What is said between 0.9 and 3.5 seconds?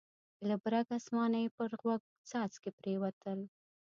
اسمانه یې پر غوږ څاڅکي پرېوتل.